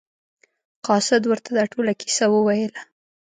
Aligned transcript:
قاصد 0.87 1.21
ورته 1.27 1.49
دا 1.57 1.63
ټوله 1.71 1.93
کیسه 2.01 2.25
وویله. 2.29 2.81